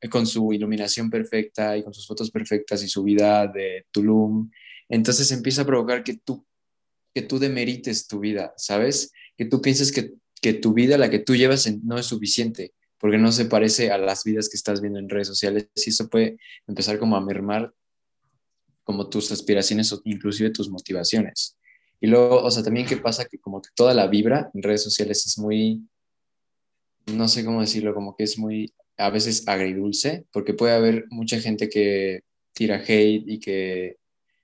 [0.09, 4.49] con su iluminación perfecta y con sus fotos perfectas y su vida de Tulum,
[4.89, 6.45] entonces empieza a provocar que tú,
[7.13, 9.11] que tú demerites tu vida, ¿sabes?
[9.37, 13.17] Que tú pienses que, que tu vida, la que tú llevas, no es suficiente, porque
[13.17, 16.37] no se parece a las vidas que estás viendo en redes sociales y eso puede
[16.67, 17.73] empezar como a mermar
[18.83, 21.57] como tus aspiraciones o inclusive tus motivaciones.
[22.01, 24.83] Y luego, o sea, también qué pasa que como que toda la vibra en redes
[24.83, 25.87] sociales es muy,
[27.07, 31.39] no sé cómo decirlo, como que es muy a veces agridulce, porque puede haber mucha
[31.39, 32.21] gente que
[32.53, 33.97] tira hate y que,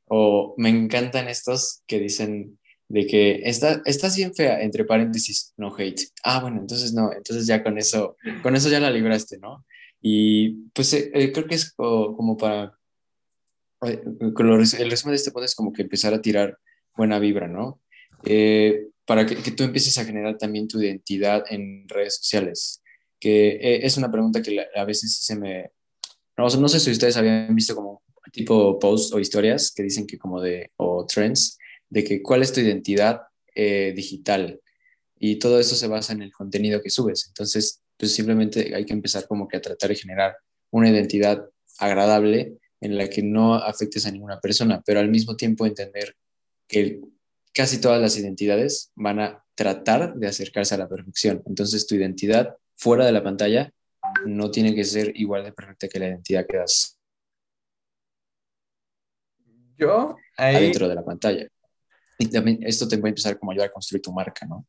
[0.05, 2.57] o me encantan estos que dicen
[2.87, 6.01] de que está, estás bien fea, entre paréntesis, no hate.
[6.23, 9.65] Ah, bueno, entonces no, entonces ya con eso, con eso ya la libraste, ¿no?
[10.01, 12.77] Y pues eh, eh, creo que es como, para,
[13.85, 16.57] eh, el resumen de este podcast es como que empezar a tirar
[16.95, 17.81] buena vibra, ¿no?
[19.05, 22.81] para que, que, tú empieces a generar también tu identidad en redes sociales
[23.19, 25.71] que eh, es una pregunta que a veces se me...
[26.37, 30.17] No, no sé si ustedes habían visto como tipo posts o historias que dicen que
[30.17, 31.57] como de, o trends,
[31.95, 33.21] de que cuál es tu identidad
[33.55, 34.59] eh, digital.
[35.17, 37.27] Y todo eso se basa en el contenido que subes.
[37.29, 40.35] Entonces, pues simplemente hay que empezar como que a tratar de generar
[40.71, 45.65] una identidad agradable en la que no afectes a ninguna persona, pero al mismo tiempo
[45.65, 46.17] entender
[46.67, 46.99] que
[47.53, 51.43] casi todas las identidades van a tratar de acercarse a la perfección.
[51.45, 53.71] Entonces, tu identidad fuera de la pantalla
[54.25, 56.99] no tiene que ser igual de perfecta que la identidad que das
[59.77, 60.55] yo ahí...
[60.55, 61.47] adentro de la pantalla.
[62.17, 64.65] Y también esto te puede empezar como ayudar a construir tu marca, ¿no?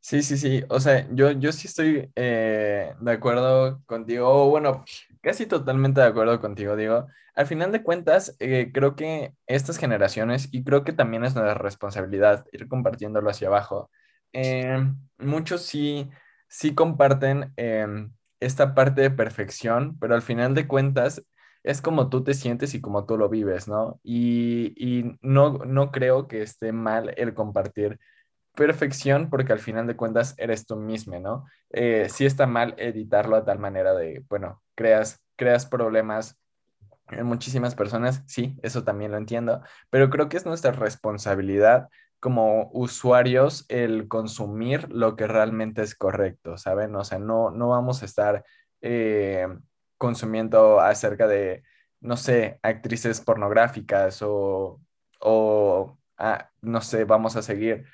[0.00, 0.64] Sí, sí, sí.
[0.68, 4.48] O sea, yo, yo sí estoy eh, de acuerdo contigo.
[4.48, 4.84] Bueno,
[5.20, 7.06] casi totalmente de acuerdo contigo, digo.
[7.34, 11.54] Al final de cuentas, eh, creo que estas generaciones, y creo que también es nuestra
[11.54, 13.90] responsabilidad ir compartiéndolo hacia abajo,
[14.32, 14.78] eh,
[15.18, 16.08] muchos sí
[16.50, 21.22] sí comparten em, esta parte de perfección, pero al final de cuentas
[21.62, 24.00] es como tú te sientes y como tú lo vives, ¿no?
[24.02, 27.98] Y, no, no creo que esté mal el compartir
[28.54, 31.46] perfección porque al final de cuentas eres tú mismo, ¿no?
[31.70, 36.38] Eh, sí está mal editarlo a tal manera de, bueno, creas, creas problemas
[37.10, 41.88] en muchísimas personas, sí, eso también lo entiendo, pero creo que es nuestra responsabilidad
[42.20, 46.94] como usuarios el consumir lo que realmente es correcto, ¿saben?
[46.94, 48.44] O sea, no, no vamos a estar
[48.82, 49.48] eh,
[50.00, 51.62] consumiendo acerca de,
[52.00, 54.80] no sé, actrices pornográficas o,
[55.20, 57.84] o ah, no sé, vamos a seguir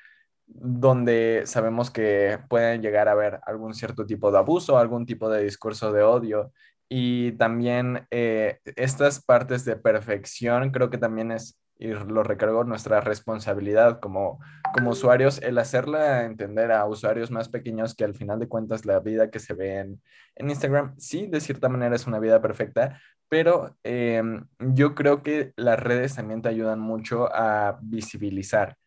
[0.47, 5.43] donde sabemos que pueden llegar a haber algún cierto tipo de abuso, algún tipo de
[5.43, 6.53] discurso de odio.
[6.89, 13.01] Y también eh, estas partes de perfección creo que también es y lo recargo nuestra
[13.01, 14.39] responsabilidad como,
[14.73, 18.99] como usuarios, el hacerla entender a usuarios más pequeños que al final de cuentas la
[18.99, 20.01] vida que se ve en,
[20.37, 25.79] Instagram, sí, de cierta manera es una vida perfecta, pero em, yo creo que las
[25.79, 28.77] redes también te ayudan mucho a visibilizar.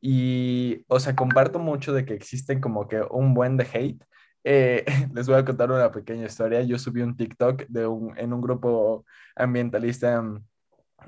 [0.00, 4.04] Y, o sea, comparto mucho de que existen como que un buen de hate.
[4.44, 4.84] Eh,
[5.14, 6.62] les voy a contar una pequeña historia.
[6.62, 9.04] Yo subí un TikTok de un, en un grupo
[9.36, 10.22] ambientalista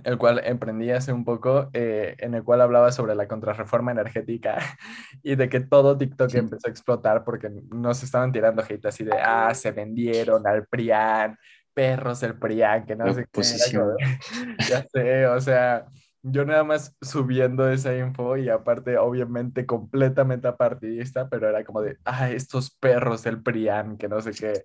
[0.04, 4.58] el cual emprendí hace un poco, eh, en el cual hablaba sobre la contrarreforma energética
[5.22, 9.12] y de que todo TikTok empezó a explotar porque nos estaban tirando hate así de,
[9.20, 11.38] ah, se vendieron al PRIAN,
[11.74, 13.42] perros del PRIAN, que no sé qué.
[14.68, 15.86] ya sé, o sea,
[16.22, 21.98] yo nada más subiendo esa info y aparte, obviamente, completamente apartidista, pero era como de,
[22.04, 24.64] ah, estos perros del PRIAN, que no sé qué.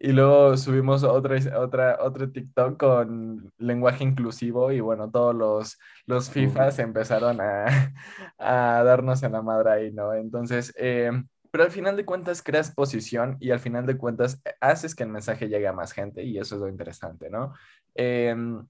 [0.00, 6.30] Y luego subimos otra, otra, otro TikTok con lenguaje inclusivo y bueno, todos los, los
[6.30, 7.94] FIFAs empezaron a,
[8.38, 10.14] a, darnos en la madre ahí, ¿no?
[10.14, 11.10] Entonces, eh,
[11.50, 15.08] pero al final de cuentas creas posición y al final de cuentas haces que el
[15.08, 17.54] mensaje llegue a más gente y eso es lo interesante, ¿no?
[17.94, 18.64] Em,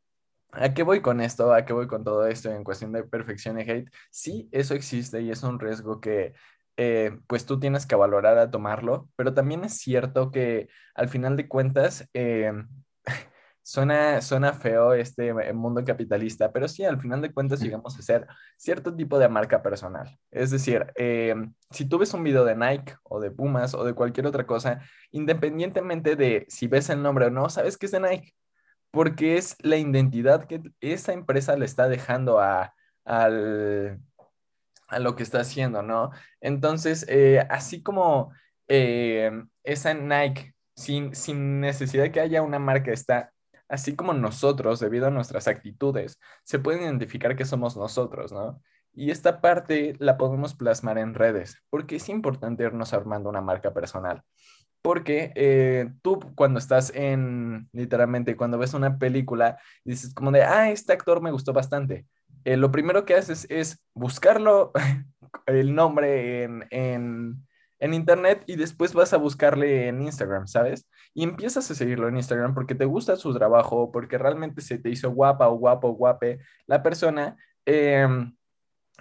[0.53, 1.53] ¿A qué voy con esto?
[1.53, 3.91] ¿A qué voy con todo esto en cuestión de perfección y hate?
[4.11, 6.33] Sí, eso existe y es un riesgo que
[6.79, 11.37] eh, pues tú tienes que valorar a tomarlo, pero también es cierto que al final
[11.37, 12.53] de cuentas eh,
[13.62, 18.29] suena, suena feo este mundo capitalista, pero sí, al final de cuentas llegamos a ser
[18.57, 20.19] cierto tipo de marca personal.
[20.31, 21.35] Es decir, eh,
[21.71, 24.81] si tú ves un video de Nike o de Pumas o de cualquier otra cosa,
[25.11, 28.35] independientemente de si ves el nombre o no, sabes que es de Nike
[28.93, 34.01] porque es la identidad que esa empresa le está dejando a, al,
[34.88, 36.11] a lo que está haciendo, ¿no?
[36.40, 38.33] Entonces, eh, así como
[38.68, 39.31] eh,
[39.62, 43.33] esa Nike, sin, sin necesidad que haya una marca, está,
[43.68, 48.61] así como nosotros, debido a nuestras actitudes, se puede identificar que somos nosotros, ¿no?
[48.94, 53.72] Y esta parte la podemos plasmar en redes, porque es importante irnos armando una marca
[53.72, 54.22] personal.
[54.83, 60.70] Porque eh, tú cuando estás en, literalmente, cuando ves una película, dices como de, ah,
[60.70, 62.07] este actor me gustó bastante.
[62.48, 64.72] Eh, lo primero que haces es buscarlo,
[65.46, 67.44] el nombre en, en,
[67.92, 70.88] internet y después vas a buscarle en Instagram, ¿sabes?
[71.12, 74.88] Y empiezas a seguirlo en Instagram porque te gusta su trabajo, porque realmente se te
[74.88, 77.37] hizo guapa o guapo o guape la persona.
[77.66, 78.34] Em,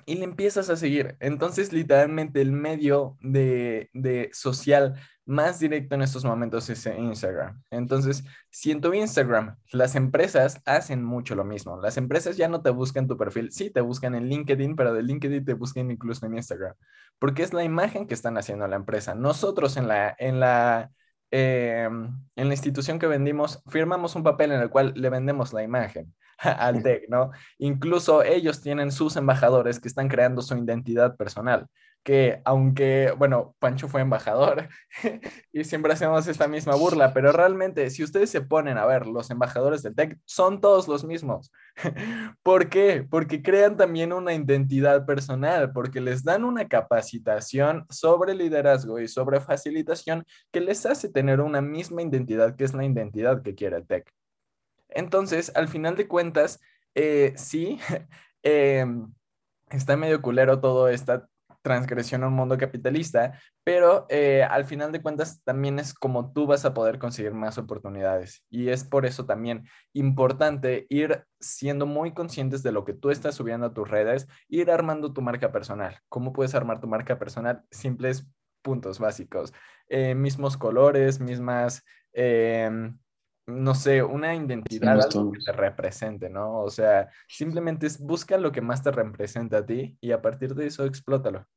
[0.07, 1.17] y le empiezas a seguir.
[1.19, 7.61] Entonces, literalmente, el medio de, de social más directo en estos momentos es Instagram.
[7.69, 12.61] Entonces, si en tu Instagram las empresas hacen mucho lo mismo, las empresas ya no
[12.61, 16.25] te buscan tu perfil, sí, te buscan en LinkedIn, pero de LinkedIn te buscan incluso
[16.25, 16.73] en Instagram,
[17.19, 19.13] porque es la imagen que están haciendo la empresa.
[19.13, 20.89] Nosotros en la, en la,
[21.31, 25.63] em, en la institución que vendimos, firmamos un papel en el cual le vendemos la
[25.63, 27.31] imagen al TEC, ¿no?
[27.57, 31.67] Incluso ellos tienen sus embajadores que están creando su identidad personal
[32.07, 34.69] que aunque, bueno, Pancho fue embajador
[35.51, 39.29] y siempre hacemos esta misma burla, pero realmente si ustedes se ponen a ver, los
[39.29, 41.51] embajadores del TEC son todos los mismos.
[42.43, 43.05] ¿Por qué?
[43.09, 49.41] Porque crean también una identidad personal, porque les dan una capacitación sobre liderazgo y sobre
[49.41, 50.23] facilitación
[50.53, 54.16] que les hace tener una misma identidad, que es la identidad que quiere el TEC.
[54.89, 56.59] Entonces, al final de cuentas,
[56.95, 57.79] eh, sí,
[58.43, 59.13] em,
[59.69, 61.27] está medio culero todo esta
[61.67, 66.47] transgresión a un mundo capitalista, pero eh, al final de cuentas también es como tú
[66.47, 68.41] vas a poder conseguir más oportunidades.
[68.49, 73.35] Y es por eso también importante ir siendo muy conscientes de lo que tú estás
[73.35, 75.99] subiendo a tus redes, ir armando tu marca personal.
[76.07, 77.63] ¿Cómo puedes armar tu marca personal?
[77.69, 78.25] Simples
[78.61, 79.53] puntos básicos.
[79.89, 81.83] Eh, mismos colores, mismas...
[82.13, 82.97] Em,
[83.47, 86.59] no sé, una identidad que te represente, ¿no?
[86.59, 90.53] O sea, simplemente es busca lo que más te representa a ti y a partir
[90.53, 91.47] de eso explótalo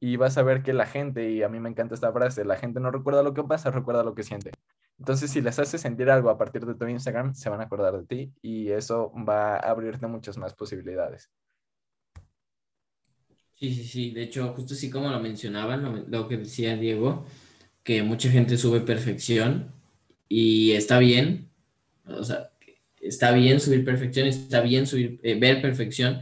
[0.00, 2.56] y vas a ver que la gente, y a mí me encanta esta frase, la
[2.56, 4.50] gente no recuerda lo que pasa, recuerda lo que siente.
[4.98, 7.98] Entonces, si les haces sentir algo a partir de tu Instagram, se van a acordar
[7.98, 11.30] de ti y eso va a abrirte muchas más posibilidades.
[13.54, 14.10] Sí, sí, sí.
[14.12, 17.26] De hecho, justo así como lo mencionaban, lo, que decía Diego,
[17.82, 19.72] que mucha gente sube perfección
[20.30, 21.50] y está bien,
[22.06, 22.52] o sea,
[23.00, 26.20] está bien subir perfección, está bien subir, eh, ver perfección,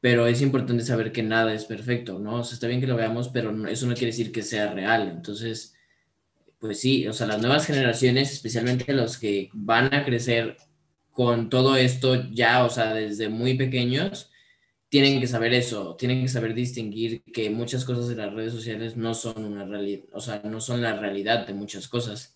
[0.00, 2.36] pero es importante saber que nada es perfecto, ¿no?
[2.36, 5.08] O sea, está bien que lo veamos, pero eso no quiere decir que sea real.
[5.08, 5.74] Entonces,
[6.58, 10.56] pues sí, o sea, las nuevas generaciones, especialmente los que van a crecer
[11.10, 14.30] con todo esto ya, o sea, desde muy pequeños,
[14.88, 18.96] tienen que saber eso, tienen que saber distinguir que muchas cosas de las redes sociales
[18.96, 22.35] no son una realidad, o sea, no son la realidad de muchas cosas.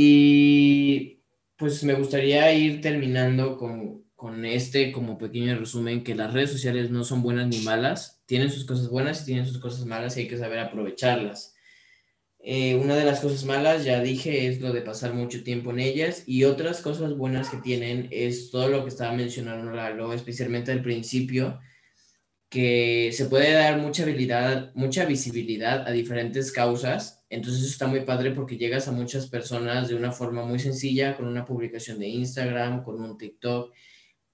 [0.00, 1.24] Y
[1.56, 6.88] pues me gustaría ir terminando con, con este como pequeño resumen que las redes sociales
[6.92, 10.20] no son buenas ni malas, tienen sus cosas buenas y tienen sus cosas malas y
[10.20, 11.56] hay que saber aprovecharlas.
[12.38, 15.80] Eh, una de las cosas malas, ya dije, es lo de pasar mucho tiempo en
[15.80, 20.70] ellas y otras cosas buenas que tienen es todo lo que estaba mencionando Lalo, especialmente
[20.70, 21.58] al principio,
[22.48, 27.17] que se puede dar mucha habilidad, mucha visibilidad a diferentes causas.
[27.30, 31.26] Entonces está muy padre porque llegas a muchas personas de una forma muy sencilla, con
[31.26, 33.72] una publicación de Instagram, con un TikTok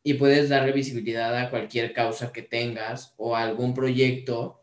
[0.07, 4.61] y puedes darle visibilidad a cualquier causa que tengas o algún proyecto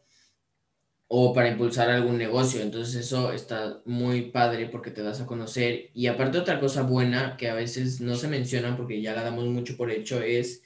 [1.08, 2.62] o para impulsar algún negocio.
[2.62, 5.90] Entonces eso está muy padre porque te das a conocer.
[5.94, 9.46] Y aparte otra cosa buena que a veces no se menciona porque ya la damos
[9.48, 10.64] mucho por hecho es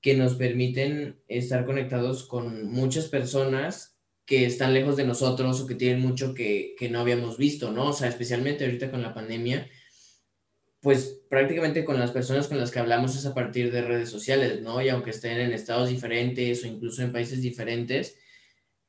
[0.00, 3.99] que nos permiten estar conectados con muchas personas
[4.30, 7.88] que están lejos de nosotros o que tienen mucho que, que no habíamos visto, ¿no?
[7.90, 9.68] O sea, especialmente ahorita con la pandemia
[10.80, 14.62] pues prácticamente con las personas con las que hablamos es a partir de redes sociales,
[14.62, 14.80] ¿no?
[14.82, 18.16] Y aunque estén en estados diferentes o incluso en países diferentes,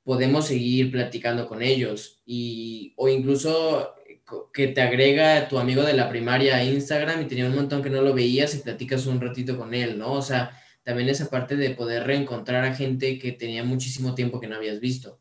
[0.04, 5.94] podemos seguir platicando con ellos y o incluso co- que te agrega tu amigo de
[5.96, 9.22] la primaria a Instagram y tenía un montón que no lo veías y platicas un
[9.22, 10.14] ratito con él, ¿no?
[10.16, 14.48] O sea, también esa parte de poder reencontrar a gente que tenía muchísimo tiempo que
[14.50, 15.21] no habías visto.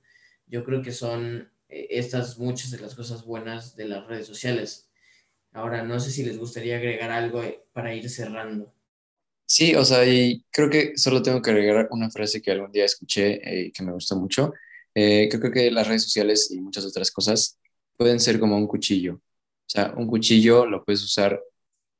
[0.50, 4.90] Yo creo que son eh, estas muchas de las cosas buenas de las redes sociales.
[5.52, 8.74] Ahora, no sé si les gustaría agregar algo eh, para ir cerrando.
[9.46, 12.84] Sí, o sea, y creo que solo tengo que agregar una frase que algún día
[12.84, 14.52] escuché eh, y que me gustó mucho.
[14.94, 17.58] Eh, creo que las redes sociales y muchas otras cosas
[17.96, 19.14] pueden ser como un cuchillo.
[19.16, 19.20] O
[19.66, 21.40] sea, un cuchillo lo puedes usar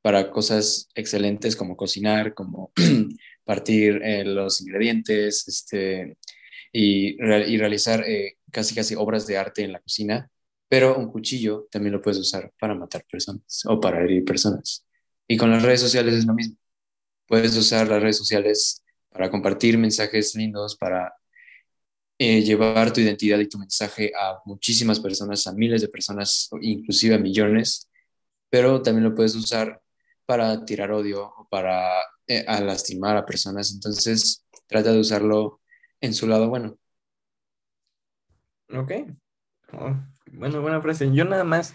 [0.01, 2.71] para cosas excelentes como cocinar, como
[3.45, 6.17] partir eh, los ingredientes, este,
[6.71, 10.29] y, y realizar eh, casi casi obras de arte en la cocina,
[10.67, 14.85] pero un cuchillo también lo puedes usar para matar personas o para herir personas.
[15.27, 16.57] Y con las redes sociales es lo mismo.
[17.27, 21.13] Puedes usar las redes sociales para compartir mensajes lindos, para
[22.17, 27.15] eh, llevar tu identidad y tu mensaje a muchísimas personas, a miles de personas, inclusive
[27.15, 27.89] a millones,
[28.49, 29.81] pero también lo puedes usar
[30.25, 33.73] para tirar odio o para eh, a lastimar a personas.
[33.73, 35.61] Entonces, trata de usarlo
[35.99, 36.77] en su lado bueno.
[38.73, 38.91] Ok.
[39.73, 39.95] Oh,
[40.31, 41.11] bueno, buena frase.
[41.13, 41.73] Yo nada más,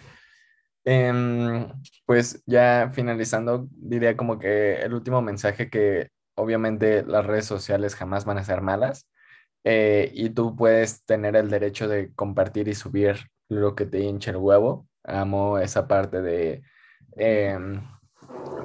[0.84, 1.66] em,
[2.06, 8.24] pues ya finalizando, diría como que el último mensaje que obviamente las redes sociales jamás
[8.24, 9.08] van a ser malas
[9.64, 13.16] eh, y tú puedes tener el derecho de compartir y subir
[13.48, 14.88] lo que te hinche el huevo.
[15.04, 16.62] Amo esa parte de,
[17.16, 17.82] em,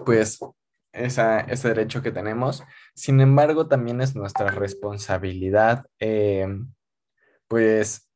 [0.06, 0.40] pues,
[0.94, 2.64] esa, ese derecho que tenemos.
[2.96, 6.74] Sin embargo, también es nuestra responsabilidad, em,
[7.48, 8.11] pues,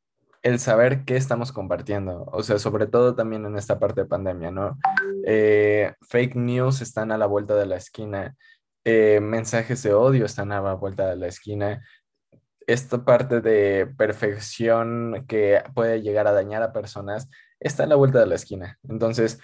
[0.46, 2.24] el saber qué estamos compartiendo.
[2.32, 4.78] O sea, sobre todo también en esta parte de pandemia, ¿no?
[5.26, 8.36] Eh, fake news están a la vuelta de la esquina.
[8.84, 11.82] eh, mensajes de odio están a la vuelta de la esquina
[12.66, 17.28] esta parte de perfección que puede llegar a dañar a personas
[17.60, 18.78] está a la vuelta de la esquina.
[18.88, 19.40] Entonces,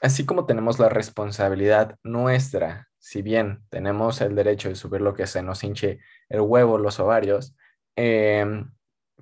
[0.00, 5.26] así como tenemos la responsabilidad nuestra, si bien tenemos el derecho de subir lo que
[5.26, 7.54] se nos hinche el huevo, los ovarios,
[7.96, 8.64] eh,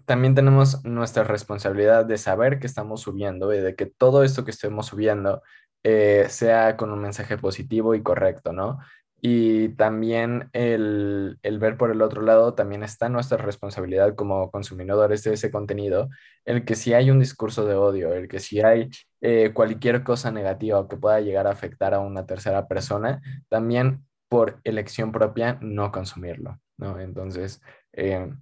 [0.07, 4.51] también tenemos nuestra responsabilidad de saber que estamos subiendo y de que todo esto que
[4.51, 5.43] estemos subiendo
[5.82, 8.78] eh, sea con un mensaje positivo y correcto, ¿no?
[9.22, 15.22] Y también el, el, ver por el otro lado, también está nuestra responsabilidad como consumidores
[15.24, 16.09] de ese contenido,
[16.47, 18.88] el que si hay un discurso de odio, el que si hay
[19.20, 24.61] eh, cualquier cosa negativa que pueda llegar a afectar a una tercera persona, también por
[24.64, 26.99] elección propia no consumirlo, ¿no?
[26.99, 27.61] Entonces,
[27.93, 28.32] eh,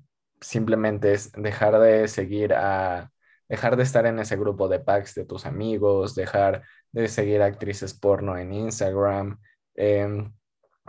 [0.41, 3.11] simplemente es dejar de seguir a,
[3.49, 6.62] dejar de estar en ese grupo de packs de tus amigos, dejar
[6.93, 9.39] de seguir actrices porno en Instagram.
[9.74, 10.28] Eh,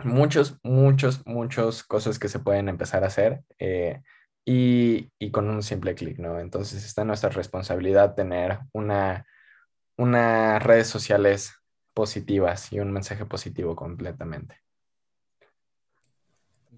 [0.04, 4.02] muchos, muchos, muchas cosas que se pueden empezar a hacer eh,
[4.44, 6.40] y, y, con un simple clic, ¿no?
[6.40, 9.26] Entonces está nuestra responsabilidad tener una,
[9.96, 11.54] unas redes sociales
[11.94, 14.56] positivas y un mensaje positivo completamente.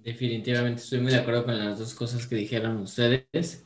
[0.03, 3.65] Definitivamente estoy muy de acuerdo con las dos cosas que dijeron ustedes.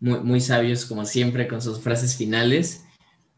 [0.00, 2.84] Muy, muy sabios, como siempre, con sus frases finales.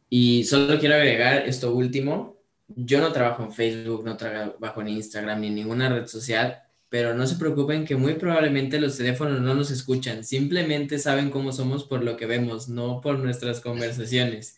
[0.08, 2.36] Y solo quiero agregar esto último.
[2.68, 7.14] Yo no trabajo en Facebook, no trabajo en Instagram ni en ninguna red social, pero
[7.14, 11.84] no se preocupen que muy probablemente los teléfonos no nos escuchan, simplemente saben cómo somos
[11.84, 14.56] por lo que vemos, no por nuestras conversaciones.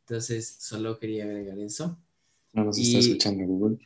[0.00, 1.98] Entonces, solo quería agregar eso.
[2.52, 3.00] No nos está y...
[3.00, 3.78] escuchando Google.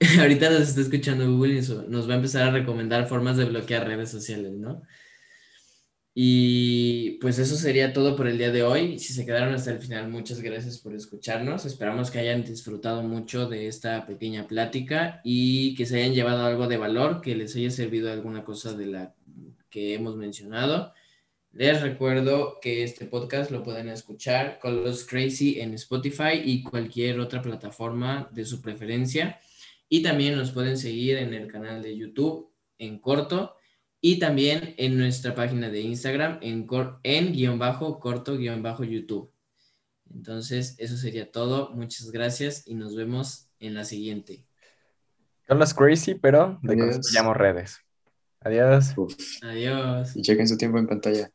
[0.20, 3.86] Ahorita nos está escuchando Google y nos va a empezar a recomendar formas de bloquear
[3.86, 4.82] redes sociales, ¿no?
[6.14, 8.98] Y pues eso sería todo por el día de hoy.
[8.98, 11.66] Si se quedaron hasta el final, muchas gracias por escucharnos.
[11.66, 16.66] Esperamos que hayan disfrutado mucho de esta pequeña plática y que se hayan llevado algo
[16.66, 19.14] de valor, que les haya servido alguna cosa de la
[19.68, 20.94] que hemos mencionado.
[21.52, 27.20] Les recuerdo que este podcast lo pueden escuchar con los Crazy en Spotify y cualquier
[27.20, 29.38] otra plataforma de su preferencia.
[29.90, 33.56] Y también nos pueden seguir en el canal de YouTube en corto
[34.00, 36.66] y también en nuestra página de Instagram en,
[37.02, 39.30] en guion bajo corto guion bajo YouTube.
[40.14, 41.70] Entonces, eso sería todo.
[41.70, 44.46] Muchas gracias y nos vemos en la siguiente.
[45.46, 47.78] Carlos Crazy, pero de construyamos redes.
[48.40, 48.94] Adiós.
[48.96, 49.14] Uf.
[49.42, 50.16] Adiós.
[50.16, 51.30] Y chequen su tiempo en pantalla.